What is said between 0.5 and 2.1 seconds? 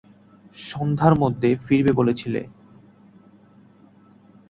সন্ধ্যার মধ্যে ফিরবে